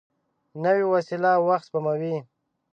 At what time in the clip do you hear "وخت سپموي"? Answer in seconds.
1.47-2.15